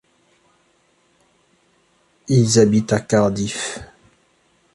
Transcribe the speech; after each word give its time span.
Ils 2.27 2.57
habitent 2.59 2.91
à 2.91 3.01
Cardiff. 3.01 3.77